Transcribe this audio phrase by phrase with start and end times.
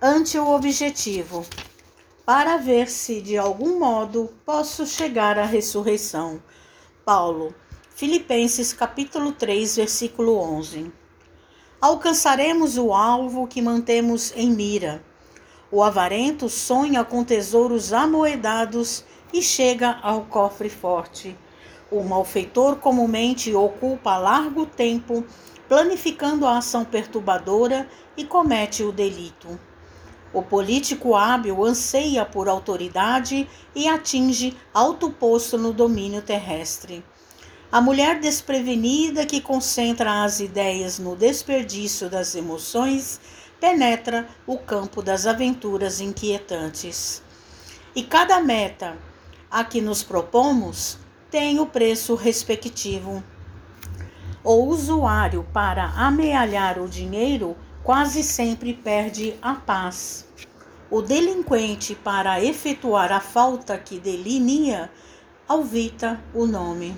[0.00, 1.46] ante o objetivo,
[2.26, 6.42] para ver se de algum modo posso chegar à ressurreição.
[7.04, 7.54] Paulo,
[7.94, 10.92] Filipenses capítulo 3, versículo 11.
[11.80, 15.02] Alcançaremos o alvo que mantemos em mira.
[15.70, 21.36] O avarento sonha com tesouros amoedados e chega ao cofre forte.
[21.90, 25.24] O malfeitor comumente ocupa largo tempo
[25.68, 29.58] planificando a ação perturbadora e comete o delito.
[30.34, 37.04] O político hábil anseia por autoridade e atinge alto posto no domínio terrestre.
[37.70, 43.20] A mulher desprevenida que concentra as ideias no desperdício das emoções
[43.60, 47.22] penetra o campo das aventuras inquietantes.
[47.94, 48.98] E cada meta
[49.48, 50.98] a que nos propomos
[51.30, 53.22] tem o preço respectivo.
[54.42, 60.26] O usuário, para amealhar o dinheiro, quase sempre perde a paz.
[60.90, 64.90] O delinquente, para efetuar a falta que delinea,
[65.46, 66.96] alvita o nome.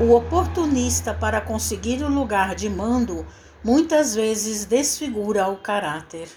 [0.00, 3.26] O oportunista, para conseguir o lugar de mando,
[3.62, 6.28] muitas vezes desfigura o caráter.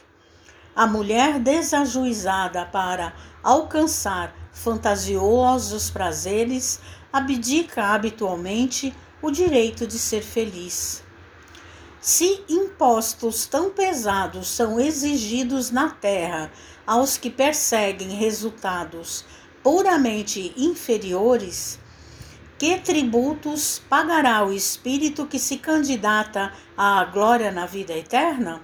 [0.76, 6.82] A mulher desajuizada para alcançar fantasiosos prazeres
[7.14, 11.02] abdica habitualmente o direito de ser feliz.
[12.04, 16.52] Se impostos tão pesados são exigidos na terra
[16.86, 19.24] aos que perseguem resultados
[19.64, 21.80] puramente inferiores,
[22.60, 28.62] que tributos pagará o espírito que se candidata à glória na vida eterna?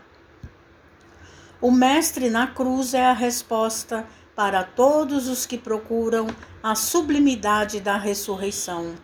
[1.62, 6.28] O Mestre na cruz é a resposta para todos os que procuram
[6.62, 8.96] a sublimidade da ressurreição.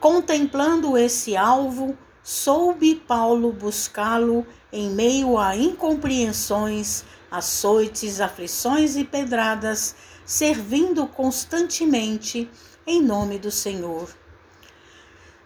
[0.00, 1.96] Contemplando esse alvo,
[2.28, 12.50] soube Paulo buscá-lo em meio a incompreensões, açoites, aflições e pedradas, servindo constantemente
[12.84, 14.12] em nome do Senhor.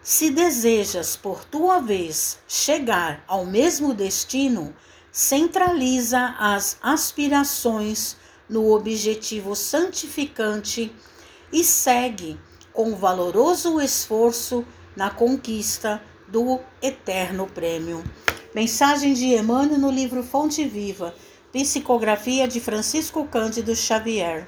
[0.02, 4.74] Se desejas, por tua vez, chegar ao mesmo destino,
[5.12, 8.16] centraliza as aspirações
[8.48, 10.90] no objetivo santificante
[11.52, 12.40] e segue
[12.72, 14.64] com valoroso esforço
[14.96, 18.02] na conquista do eterno prêmio.
[18.54, 21.14] Mensagem de Emmanuel no livro Fonte Viva,
[21.52, 24.46] psicografia de Francisco Cândido Xavier.